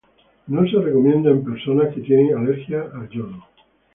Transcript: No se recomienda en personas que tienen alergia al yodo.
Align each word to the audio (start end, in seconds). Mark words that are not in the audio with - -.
No 0.47 0.67
se 0.67 0.79
recomienda 0.81 1.29
en 1.29 1.45
personas 1.45 1.93
que 1.93 2.01
tienen 2.01 2.35
alergia 2.35 2.89
al 2.95 3.07
yodo. 3.11 3.45